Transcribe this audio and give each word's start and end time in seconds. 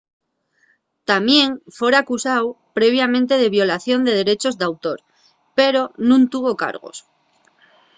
tamién 1.09 1.49
fora 1.77 1.97
acusáu 2.01 2.45
previamente 2.77 3.33
de 3.41 3.53
violación 3.57 3.99
de 4.03 4.13
derechos 4.21 4.57
d'autor 4.59 4.99
pero 5.57 5.81
nun 6.07 6.21
tuvo 6.33 6.51
cargos 6.63 6.97